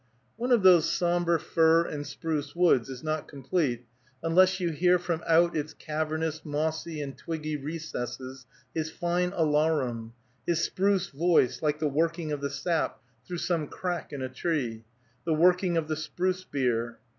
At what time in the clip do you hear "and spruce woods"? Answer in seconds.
1.85-2.89